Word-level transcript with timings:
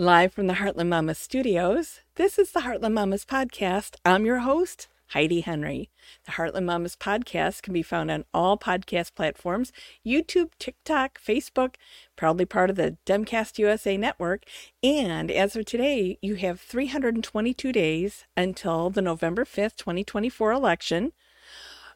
Live 0.00 0.32
from 0.32 0.46
the 0.46 0.54
Heartland 0.54 0.90
Mamas 0.90 1.18
studios, 1.18 2.02
this 2.14 2.38
is 2.38 2.52
the 2.52 2.60
Heartland 2.60 2.92
Mamas 2.92 3.24
podcast. 3.24 3.96
I'm 4.04 4.24
your 4.24 4.38
host, 4.38 4.86
Heidi 5.08 5.40
Henry. 5.40 5.90
The 6.24 6.30
Heartland 6.30 6.66
Mamas 6.66 6.94
podcast 6.94 7.62
can 7.62 7.72
be 7.72 7.82
found 7.82 8.08
on 8.08 8.24
all 8.32 8.56
podcast 8.56 9.16
platforms 9.16 9.72
YouTube, 10.06 10.50
TikTok, 10.60 11.20
Facebook, 11.20 11.74
proudly 12.14 12.44
part 12.44 12.70
of 12.70 12.76
the 12.76 12.96
Demcast 13.06 13.58
USA 13.58 13.96
network. 13.96 14.44
And 14.84 15.32
as 15.32 15.56
of 15.56 15.64
today, 15.64 16.16
you 16.22 16.36
have 16.36 16.60
322 16.60 17.72
days 17.72 18.24
until 18.36 18.90
the 18.90 19.02
November 19.02 19.44
5th, 19.44 19.74
2024 19.74 20.52
election. 20.52 21.12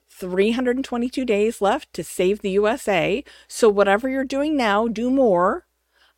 322 0.08 1.24
days 1.24 1.60
left 1.60 1.92
to 1.92 2.02
save 2.02 2.40
the 2.40 2.50
USA. 2.50 3.22
So, 3.46 3.68
whatever 3.68 4.08
you're 4.08 4.24
doing 4.24 4.56
now, 4.56 4.88
do 4.88 5.08
more 5.08 5.66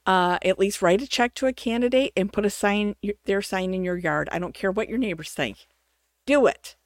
uh, 0.07 0.39
at 0.43 0.59
least 0.59 0.83
write 0.83 1.03
a 1.03 1.07
check 1.07 1.35
to 1.35 1.47
a 1.47 1.53
candidate 1.53 2.13
and 2.17 2.33
put 2.33 2.45
a 2.45 2.51
sign 2.51 2.95
their 3.25 3.43
sign 3.43 3.75
in 3.75 3.85
your 3.85 3.97
yard. 3.97 4.29
I 4.33 4.39
don't 4.39 4.55
care 4.55 4.71
what 4.71 4.89
your 4.89 4.99
neighbors 4.99 5.31
think. 5.31 5.67
Do 6.27 6.47
it. 6.47 6.77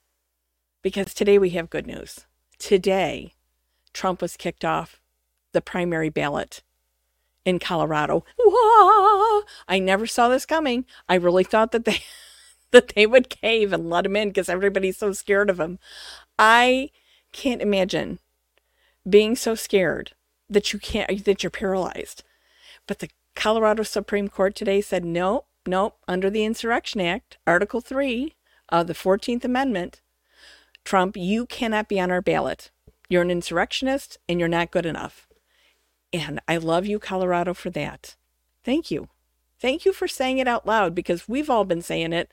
Because 0.83 1.13
today 1.13 1.39
we 1.39 1.51
have 1.51 1.71
good 1.71 1.87
news. 1.87 2.27
Today, 2.59 3.33
Trump 3.93 4.23
was 4.23 4.37
kicked 4.37 4.65
off 4.65 5.01
the 5.53 5.61
primary 5.61 6.09
ballot 6.09 6.63
in 7.45 7.59
Colorado. 7.59 8.25
Wah! 8.39 9.43
I 9.67 9.79
never 9.81 10.07
saw 10.07 10.29
this 10.29 10.47
coming. 10.47 10.85
I 11.09 11.15
really 11.17 11.45
thought 11.45 11.73
that 11.73 11.85
they 11.85 12.03
that 12.71 12.89
they 12.95 13.07
would 13.07 13.31
cave 13.31 13.73
and 13.73 13.89
let 13.89 14.07
him 14.07 14.17
in 14.17 14.29
because 14.29 14.49
everybody's 14.49 14.99
so 14.99 15.13
scared 15.13 15.51
of 15.51 15.59
him. 15.59 15.79
I 16.39 16.91
can't 17.33 17.63
imagine 17.63 18.19
being 19.09 19.35
so 19.35 19.55
scared 19.55 20.13
that 20.51 20.73
you 20.73 20.79
can't 20.79 21.25
that 21.25 21.43
you're 21.43 21.51
paralyzed. 21.51 22.23
But 22.89 22.99
the 22.99 23.11
Colorado 23.37 23.85
Supreme 23.85 24.27
Court 24.27 24.57
today 24.57 24.81
said 24.81 25.05
no, 25.05 25.45
no, 25.67 25.95
under 26.09 26.31
the 26.31 26.45
Insurrection 26.45 27.01
Act, 27.01 27.39
Article 27.47 27.81
3 27.81 28.35
of 28.71 28.89
the 28.89 28.95
14th 28.95 29.45
Amendment, 29.45 30.01
Trump, 30.85 31.17
you 31.17 31.47
cannot 31.47 31.89
be 31.89 32.01
on 32.01 32.11
our 32.11 32.23
ballot. 32.23 32.71
You're 33.09 33.23
an 33.23 33.31
insurrectionist 33.31 34.19
and 34.29 34.41
you're 34.41 34.49
not 34.49 34.71
good 34.71 34.87
enough. 34.87 35.29
And 36.13 36.41
I 36.49 36.57
love 36.57 36.87
you, 36.87 36.99
Colorado, 36.99 37.53
for 37.53 37.69
that. 37.71 38.17
Thank 38.65 38.91
you. 38.91 39.09
Thank 39.61 39.85
you 39.85 39.93
for 39.93 40.09
saying 40.09 40.39
it 40.39 40.49
out 40.49 40.67
loud 40.67 40.95
because 40.95 41.29
we've 41.29 41.51
all 41.51 41.65
been 41.65 41.83
saying 41.83 42.15
it. 42.15 42.31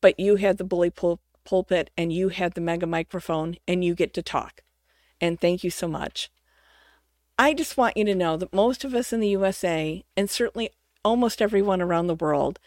But 0.00 0.18
you 0.18 0.36
had 0.36 0.56
the 0.56 0.64
bully 0.64 0.90
pul- 0.90 1.20
pulpit 1.44 1.90
and 1.96 2.10
you 2.10 2.30
had 2.30 2.54
the 2.54 2.60
mega 2.62 2.86
microphone 2.86 3.56
and 3.68 3.84
you 3.84 3.94
get 3.94 4.14
to 4.14 4.22
talk. 4.22 4.62
And 5.20 5.38
thank 5.38 5.62
you 5.62 5.70
so 5.70 5.88
much. 5.88 6.30
I 7.38 7.52
just 7.52 7.76
want 7.76 7.96
you 7.96 8.04
to 8.04 8.14
know 8.14 8.36
that 8.36 8.54
most 8.54 8.84
of 8.84 8.94
us 8.94 9.12
in 9.12 9.20
the 9.20 9.28
USA, 9.28 10.04
and 10.16 10.30
certainly 10.30 10.70
almost 11.04 11.42
everyone 11.42 11.82
around 11.82 12.06
the 12.06 12.14
world, 12.14 12.60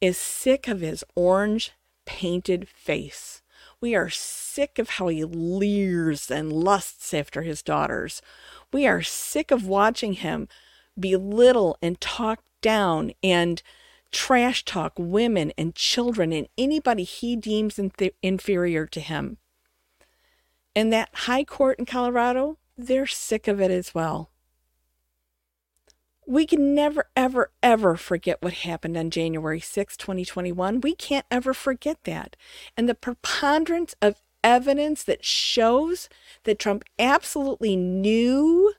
is 0.00 0.18
sick 0.18 0.66
of 0.66 0.80
his 0.80 1.04
orange 1.14 1.72
painted 2.04 2.68
face. 2.68 3.42
We 3.80 3.94
are 3.94 4.10
sick 4.10 4.78
of 4.78 4.90
how 4.90 5.08
he 5.08 5.24
leers 5.24 6.30
and 6.30 6.52
lusts 6.52 7.14
after 7.14 7.42
his 7.42 7.62
daughters. 7.62 8.20
We 8.72 8.86
are 8.86 9.02
sick 9.02 9.50
of 9.52 9.66
watching 9.66 10.14
him 10.14 10.48
belittle 10.98 11.78
and 11.80 12.00
talk 12.00 12.40
down 12.60 13.12
and 13.22 13.62
trash 14.10 14.64
talk 14.64 14.92
women 14.96 15.52
and 15.56 15.74
children 15.74 16.32
and 16.32 16.48
anybody 16.58 17.04
he 17.04 17.36
deems 17.36 17.80
inferior 18.20 18.86
to 18.86 19.00
him. 19.00 19.38
And 20.74 20.92
that 20.92 21.10
high 21.12 21.44
court 21.44 21.78
in 21.78 21.86
Colorado, 21.86 22.58
they're 22.76 23.06
sick 23.06 23.48
of 23.48 23.60
it 23.60 23.70
as 23.70 23.94
well. 23.94 24.30
We 26.26 26.46
can 26.46 26.74
never, 26.74 27.06
ever, 27.16 27.50
ever 27.62 27.96
forget 27.96 28.40
what 28.40 28.52
happened 28.52 28.96
on 28.96 29.10
January 29.10 29.60
6, 29.60 29.96
2021. 29.96 30.80
We 30.80 30.94
can't 30.94 31.26
ever 31.30 31.52
forget 31.52 31.98
that. 32.04 32.36
And 32.76 32.88
the 32.88 32.94
preponderance 32.94 33.94
of 34.00 34.22
evidence 34.44 35.02
that 35.04 35.24
shows 35.24 36.08
that 36.44 36.58
Trump 36.58 36.84
absolutely 36.98 37.76
knew 37.76 38.72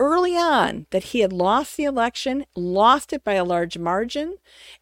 early 0.00 0.36
on 0.36 0.86
that 0.90 1.04
he 1.04 1.20
had 1.20 1.32
lost 1.32 1.76
the 1.76 1.84
election, 1.84 2.46
lost 2.54 3.12
it 3.12 3.24
by 3.24 3.34
a 3.34 3.44
large 3.44 3.78
margin, 3.78 4.36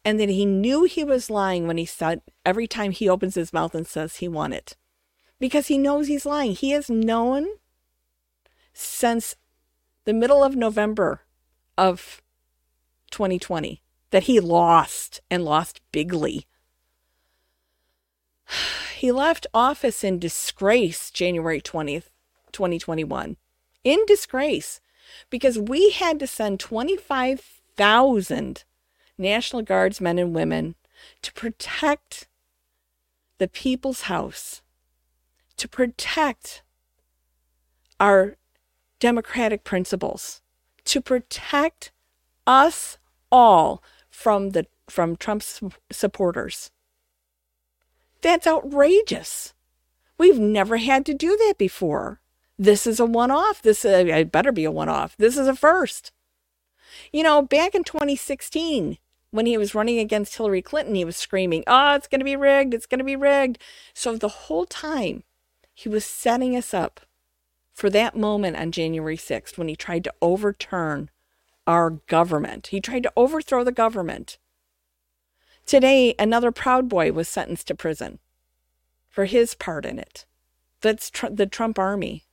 and 0.05 0.19
that 0.19 0.29
he 0.29 0.45
knew 0.45 0.83
he 0.83 1.03
was 1.03 1.29
lying 1.29 1.67
when 1.67 1.77
he 1.77 1.85
said 1.85 2.21
every 2.45 2.67
time 2.67 2.91
he 2.91 3.09
opens 3.09 3.35
his 3.35 3.53
mouth 3.53 3.73
and 3.73 3.87
says 3.87 4.17
he 4.17 4.27
won 4.27 4.53
it. 4.53 4.75
Because 5.39 5.67
he 5.67 5.77
knows 5.77 6.07
he's 6.07 6.25
lying. 6.25 6.53
He 6.53 6.71
has 6.71 6.89
known 6.89 7.47
since 8.77 9.35
the 10.05 10.13
middle 10.13 10.43
of 10.43 10.55
November 10.55 11.21
of 11.77 12.21
2020 13.11 13.81
that 14.11 14.23
he 14.23 14.39
lost 14.39 15.19
and 15.29 15.43
lost 15.43 15.81
bigly. 15.91 16.47
He 18.97 19.11
left 19.11 19.45
office 19.53 20.03
in 20.03 20.17
disgrace 20.17 21.11
January 21.11 21.61
20th, 21.61 22.09
2021. 22.51 23.37
In 23.83 23.99
disgrace 24.07 24.81
because 25.29 25.59
we 25.59 25.91
had 25.91 26.19
to 26.19 26.25
send 26.25 26.59
25,000 26.59 28.63
National 29.19 29.61
Guards 29.61 30.01
men 30.01 30.17
and 30.17 30.33
women 30.33 30.73
to 31.21 31.31
protect 31.33 32.27
the 33.37 33.47
people's 33.47 34.01
house, 34.01 34.63
to 35.57 35.67
protect 35.67 36.63
our 37.99 38.35
democratic 38.99 39.63
principles 39.63 40.41
to 40.85 41.01
protect 41.01 41.91
us 42.45 42.97
all 43.31 43.83
from 44.09 44.51
the 44.51 44.65
from 44.89 45.17
Trump's 45.17 45.61
supporters. 45.91 46.71
That's 48.21 48.47
outrageous. 48.47 49.53
We've 50.17 50.39
never 50.39 50.77
had 50.77 51.05
to 51.05 51.13
do 51.13 51.37
that 51.37 51.55
before. 51.57 52.21
This 52.57 52.87
is 52.87 52.99
a 52.99 53.05
one-off. 53.05 53.61
This 53.61 53.85
uh, 53.85 54.05
it 54.07 54.31
better 54.31 54.51
be 54.51 54.63
a 54.63 54.71
one-off. 54.71 55.15
This 55.17 55.37
is 55.37 55.47
a 55.47 55.55
first. 55.55 56.11
You 57.11 57.21
know, 57.21 57.41
back 57.41 57.75
in 57.75 57.83
2016, 57.83 58.97
when 59.29 59.45
he 59.45 59.57
was 59.57 59.75
running 59.75 59.99
against 59.99 60.35
Hillary 60.35 60.61
Clinton, 60.61 60.95
he 60.95 61.05
was 61.05 61.17
screaming, 61.17 61.63
"Oh, 61.67 61.95
it's 61.95 62.07
going 62.07 62.19
to 62.19 62.25
be 62.25 62.35
rigged. 62.35 62.73
It's 62.73 62.87
going 62.87 62.99
to 62.99 63.03
be 63.03 63.15
rigged." 63.15 63.59
So 63.93 64.15
the 64.15 64.27
whole 64.29 64.65
time, 64.65 65.23
he 65.73 65.89
was 65.89 66.05
setting 66.05 66.55
us 66.55 66.73
up 66.73 67.01
for 67.77 67.91
that 67.91 68.15
moment 68.15 68.57
on 68.57 68.71
January 68.71 69.15
6th 69.15 69.55
when 69.55 69.67
he 69.67 69.75
tried 69.75 70.03
to 70.03 70.13
overturn 70.19 71.11
our 71.67 71.91
government. 71.91 72.67
He 72.67 72.81
tried 72.81 73.03
to 73.03 73.13
overthrow 73.15 73.63
the 73.63 73.71
government. 73.71 74.39
Today, 75.67 76.15
another 76.17 76.51
Proud 76.51 76.89
Boy 76.89 77.11
was 77.11 77.27
sentenced 77.29 77.67
to 77.67 77.75
prison 77.75 78.17
for 79.09 79.25
his 79.25 79.53
part 79.53 79.85
in 79.85 79.99
it. 79.99 80.25
That's 80.81 81.11
tr- 81.11 81.27
the 81.27 81.45
Trump 81.45 81.77
army. 81.77 82.23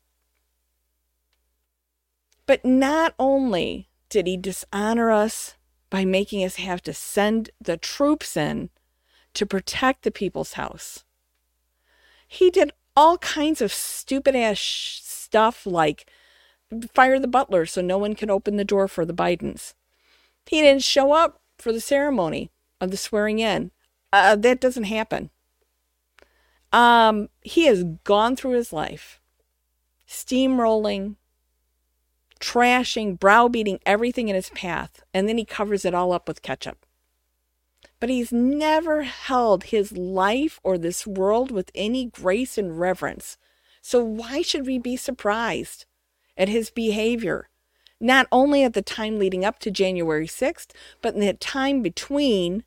But 2.46 2.64
not 2.64 3.14
only 3.18 3.90
did 4.08 4.26
he 4.26 4.38
dishonor 4.38 5.10
us 5.10 5.56
by 5.90 6.06
making 6.06 6.42
us 6.42 6.56
have 6.56 6.80
to 6.84 6.94
send 6.94 7.50
the 7.60 7.76
troops 7.76 8.34
in 8.34 8.70
to 9.34 9.44
protect 9.44 10.04
the 10.04 10.10
people's 10.10 10.54
house, 10.54 11.04
he 12.26 12.48
did 12.48 12.72
all 12.96 13.18
kinds 13.18 13.60
of 13.60 13.72
stupid 13.72 14.34
ass 14.36 14.58
stuff 15.34 15.66
like 15.66 16.08
fire 16.94 17.18
the 17.18 17.26
butler 17.26 17.66
so 17.66 17.80
no 17.80 17.98
one 17.98 18.14
can 18.14 18.30
open 18.30 18.56
the 18.56 18.64
door 18.64 18.86
for 18.86 19.04
the 19.04 19.12
Bidens. 19.12 19.74
He 20.46 20.60
didn't 20.60 20.84
show 20.84 21.10
up 21.10 21.40
for 21.58 21.72
the 21.72 21.80
ceremony 21.80 22.52
of 22.80 22.92
the 22.92 22.96
swearing 22.96 23.40
in. 23.40 23.72
Uh, 24.12 24.36
that 24.36 24.60
doesn't 24.60 24.84
happen. 24.84 25.30
Um, 26.72 27.30
he 27.42 27.66
has 27.66 27.82
gone 28.04 28.36
through 28.36 28.52
his 28.52 28.72
life 28.72 29.20
steamrolling, 30.08 31.16
trashing, 32.38 33.18
browbeating 33.18 33.80
everything 33.84 34.28
in 34.28 34.36
his 34.36 34.50
path, 34.50 35.02
and 35.12 35.28
then 35.28 35.36
he 35.36 35.44
covers 35.44 35.84
it 35.84 35.94
all 35.94 36.12
up 36.12 36.28
with 36.28 36.42
ketchup. 36.42 36.86
But 37.98 38.08
he's 38.08 38.30
never 38.30 39.02
held 39.02 39.64
his 39.64 39.90
life 39.90 40.60
or 40.62 40.78
this 40.78 41.08
world 41.08 41.50
with 41.50 41.72
any 41.74 42.04
grace 42.04 42.56
and 42.56 42.78
reverence 42.78 43.36
so 43.86 44.02
why 44.02 44.40
should 44.40 44.66
we 44.66 44.78
be 44.78 44.96
surprised 44.96 45.84
at 46.38 46.48
his 46.48 46.70
behavior? 46.70 47.50
Not 48.00 48.26
only 48.32 48.64
at 48.64 48.72
the 48.72 48.80
time 48.80 49.18
leading 49.18 49.44
up 49.44 49.58
to 49.58 49.70
January 49.70 50.26
6th, 50.26 50.68
but 51.02 51.12
in 51.12 51.20
the 51.20 51.34
time 51.34 51.82
between 51.82 52.64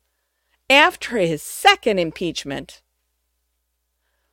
after 0.70 1.18
his 1.18 1.42
second 1.42 1.98
impeachment 1.98 2.82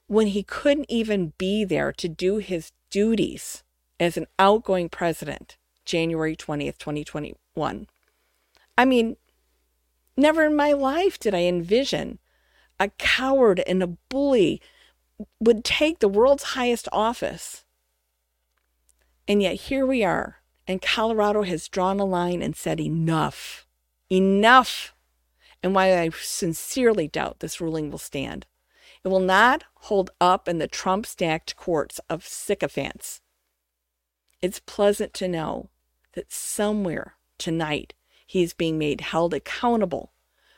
when 0.06 0.28
he 0.28 0.44
couldn't 0.44 0.86
even 0.88 1.34
be 1.40 1.64
there 1.66 1.92
to 1.92 2.08
do 2.08 2.38
his 2.38 2.72
duties 2.92 3.64
as 4.00 4.16
an 4.16 4.28
outgoing 4.38 4.88
president, 4.88 5.58
January 5.86 6.36
20th, 6.36 6.78
2021. 6.78 7.88
I 8.78 8.86
mean, 8.86 9.18
never 10.16 10.46
in 10.46 10.56
my 10.56 10.72
life 10.72 11.18
did 11.18 11.34
I 11.34 11.46
envision 11.46 12.20
a 12.80 12.90
coward 12.90 13.64
and 13.66 13.82
a 13.82 13.88
bully 13.88 14.62
would 15.40 15.64
take 15.64 16.00
the 16.00 16.08
world's 16.08 16.44
highest 16.44 16.88
office. 16.92 17.66
And 19.28 19.42
yet 19.42 19.56
here 19.56 19.86
we 19.86 20.04
are, 20.04 20.42
and 20.68 20.82
Colorado 20.82 21.44
has 21.44 21.68
drawn 21.68 22.00
a 22.00 22.06
line 22.06 22.42
and 22.42 22.56
said, 22.56 22.80
enough, 22.80 23.66
Enough. 24.10 24.94
And 25.64 25.74
why 25.74 26.00
I 26.00 26.10
sincerely 26.10 27.08
doubt 27.08 27.40
this 27.40 27.60
ruling 27.60 27.90
will 27.90 27.98
stand. 27.98 28.46
It 29.04 29.08
will 29.08 29.20
not 29.20 29.64
hold 29.76 30.12
up 30.22 30.48
in 30.48 30.60
the 30.60 30.68
Trump 30.68 31.06
stacked 31.06 31.56
courts 31.56 32.00
of 32.10 32.26
sycophants. 32.26 33.22
It's 34.42 34.60
pleasant 34.60 35.14
to 35.16 35.28
know 35.28 35.70
that 36.14 36.32
somewhere 36.32 37.16
tonight 37.38 37.94
he 38.28 38.44
is 38.44 38.54
being 38.54 38.78
made 38.78 39.02
held 39.02 39.34
accountable 39.34 40.14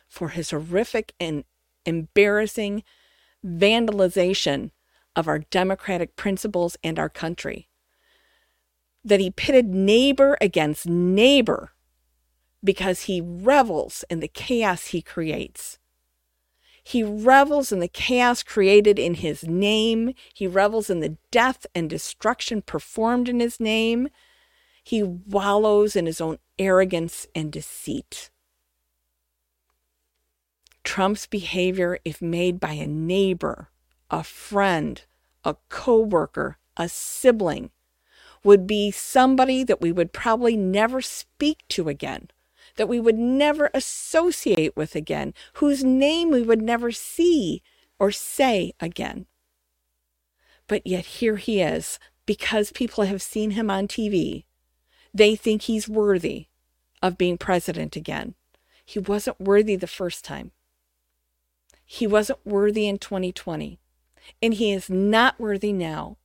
for 0.07 0.29
his 0.29 0.51
horrific 0.51 1.13
and 1.19 1.45
embarrassing 1.85 2.83
vandalization 3.45 4.71
of 5.15 5.27
our 5.27 5.39
democratic 5.39 6.15
principles 6.15 6.77
and 6.83 6.99
our 6.99 7.09
country. 7.09 7.69
That 9.03 9.19
he 9.19 9.31
pitted 9.31 9.67
neighbor 9.67 10.37
against 10.41 10.85
neighbor 10.87 11.71
because 12.63 13.03
he 13.03 13.21
revels 13.21 14.03
in 14.09 14.19
the 14.19 14.27
chaos 14.27 14.87
he 14.87 15.01
creates. 15.01 15.79
He 16.83 17.03
revels 17.03 17.71
in 17.71 17.79
the 17.79 17.89
chaos 17.89 18.43
created 18.43 18.97
in 18.97 19.15
his 19.15 19.43
name. 19.43 20.13
He 20.33 20.47
revels 20.47 20.89
in 20.89 21.01
the 21.01 21.17
death 21.31 21.65
and 21.75 21.89
destruction 21.89 22.61
performed 22.61 23.27
in 23.27 23.41
his 23.41 23.59
name. 23.59 24.07
He 24.83 25.03
wallows 25.03 25.97
in 25.97 26.05
his 26.05 26.21
own 26.21 26.37
arrogance 26.57 27.27
and 27.35 27.51
deceit. 27.51 28.29
Trump's 30.87 31.27
behavior, 31.27 31.99
if 32.05 32.21
made 32.21 32.59
by 32.59 32.71
a 32.71 32.87
neighbor, 32.87 33.69
a 34.09 34.23
friend, 34.23 35.01
a 35.43 35.55
coworker, 35.67 36.57
a 36.77 36.87
sibling, 36.87 37.71
would 38.43 38.65
be 38.65 38.89
somebody 38.89 39.63
that 39.63 39.81
we 39.81 39.91
would 39.91 40.13
probably 40.13 40.55
never 40.55 41.01
speak 41.01 41.59
to 41.67 41.89
again 41.89 42.29
that 42.77 42.87
we 42.87 42.99
would 42.99 43.17
never 43.17 43.69
associate 43.73 44.75
with 44.77 44.95
again, 44.95 45.33
whose 45.53 45.83
name 45.83 46.31
we 46.31 46.41
would 46.41 46.61
never 46.61 46.91
see 46.91 47.61
or 47.99 48.11
say 48.11 48.73
again. 48.79 49.25
But 50.67 50.85
yet 50.85 51.05
here 51.05 51.37
he 51.37 51.61
is, 51.61 51.99
because 52.25 52.71
people 52.71 53.03
have 53.03 53.21
seen 53.21 53.51
him 53.51 53.69
on 53.69 53.87
TV. 53.87 54.45
They 55.13 55.35
think 55.35 55.63
he's 55.63 55.89
worthy 55.89 56.47
of 57.01 57.17
being 57.17 57.37
president 57.37 57.95
again. 57.95 58.35
He 58.85 58.99
wasn't 58.99 59.39
worthy 59.39 59.75
the 59.75 59.87
first 59.87 60.23
time. 60.23 60.51
He 61.89 62.05
wasn't 62.05 62.45
worthy 62.45 62.85
in 62.85 62.99
2020. 62.99 63.79
And 64.43 64.53
he 64.53 64.73
is 64.73 64.89
not 64.89 65.39
worthy 65.39 65.71
now. 65.71 66.17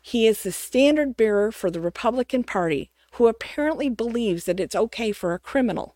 He 0.00 0.26
is 0.26 0.42
the 0.42 0.50
standard 0.50 1.14
bearer 1.14 1.52
for 1.52 1.70
the 1.70 1.80
Republican 1.80 2.42
Party 2.42 2.90
who 3.12 3.26
apparently 3.28 3.90
believes 3.90 4.44
that 4.46 4.58
it's 4.58 4.74
okay 4.74 5.12
for 5.12 5.34
a 5.34 5.38
criminal 5.38 5.94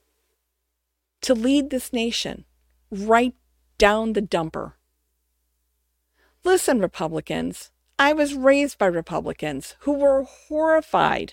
to 1.22 1.34
lead 1.34 1.70
this 1.70 1.90
nation 1.92 2.44
right 2.90 3.34
down 3.78 4.12
the 4.12 4.20
dumper. 4.20 4.74
Listen, 6.44 6.78
Republicans, 6.78 7.70
I 7.98 8.12
was 8.12 8.34
raised 8.34 8.76
by 8.76 8.86
Republicans 8.86 9.74
who 9.80 9.94
were 9.94 10.22
horrified 10.24 11.32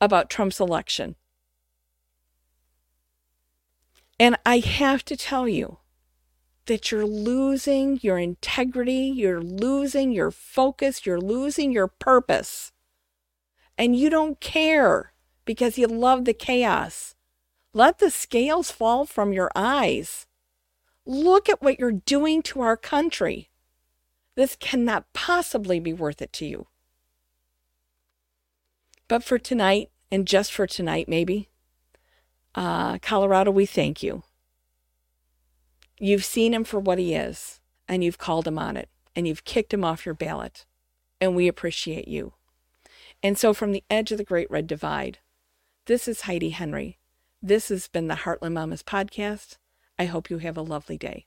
about 0.00 0.28
Trump's 0.28 0.58
election. 0.58 1.14
And 4.18 4.36
I 4.44 4.58
have 4.58 5.04
to 5.06 5.16
tell 5.16 5.48
you 5.48 5.78
that 6.66 6.90
you're 6.90 7.06
losing 7.06 7.98
your 8.02 8.18
integrity, 8.18 9.12
you're 9.14 9.42
losing 9.42 10.12
your 10.12 10.30
focus, 10.30 11.04
you're 11.04 11.20
losing 11.20 11.72
your 11.72 11.88
purpose 11.88 12.72
and 13.76 13.96
you 13.96 14.08
don't 14.10 14.40
care 14.40 15.12
because 15.44 15.78
you 15.78 15.86
love 15.86 16.24
the 16.24 16.34
chaos. 16.34 17.14
Let 17.72 17.98
the 17.98 18.10
scales 18.10 18.70
fall 18.70 19.04
from 19.04 19.32
your 19.32 19.50
eyes. 19.54 20.26
Look 21.04 21.48
at 21.48 21.60
what 21.60 21.78
you're 21.78 21.92
doing 21.92 22.42
to 22.44 22.60
our 22.60 22.76
country. 22.76 23.50
This 24.36 24.56
cannot 24.56 25.12
possibly 25.12 25.80
be 25.80 25.92
worth 25.92 26.22
it 26.22 26.32
to 26.34 26.46
you. 26.46 26.66
But 29.06 29.22
for 29.22 29.38
tonight, 29.38 29.90
and 30.10 30.26
just 30.26 30.52
for 30.52 30.66
tonight, 30.66 31.08
maybe, 31.08 31.48
uh, 32.54 32.98
Colorado, 32.98 33.50
we 33.50 33.66
thank 33.66 34.02
you. 34.02 34.22
You've 35.98 36.24
seen 36.24 36.52
him 36.54 36.64
for 36.64 36.80
what 36.80 36.98
he 36.98 37.14
is, 37.14 37.60
and 37.86 38.02
you've 38.02 38.18
called 38.18 38.46
him 38.46 38.58
on 38.58 38.76
it, 38.76 38.88
and 39.14 39.28
you've 39.28 39.44
kicked 39.44 39.72
him 39.72 39.84
off 39.84 40.04
your 40.04 40.14
ballot, 40.14 40.66
and 41.20 41.36
we 41.36 41.46
appreciate 41.48 42.08
you. 42.08 42.34
And 43.22 43.38
so, 43.38 43.54
from 43.54 43.72
the 43.72 43.84
edge 43.88 44.12
of 44.12 44.18
the 44.18 44.24
Great 44.24 44.50
Red 44.50 44.66
Divide, 44.66 45.18
this 45.86 46.08
is 46.08 46.22
Heidi 46.22 46.50
Henry. 46.50 46.98
This 47.42 47.68
has 47.68 47.88
been 47.88 48.08
the 48.08 48.14
Heartland 48.14 48.54
Mamas 48.54 48.82
podcast. 48.82 49.58
I 49.98 50.06
hope 50.06 50.30
you 50.30 50.38
have 50.38 50.56
a 50.56 50.62
lovely 50.62 50.98
day. 50.98 51.26